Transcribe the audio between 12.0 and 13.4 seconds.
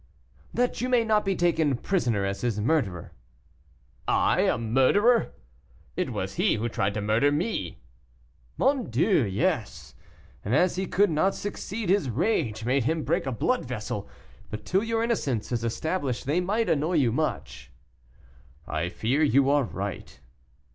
rage made him break a